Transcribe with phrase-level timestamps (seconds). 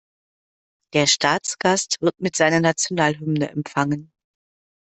[0.95, 4.11] Der Staatsgast wird mit seiner Nationalhymne empfangen.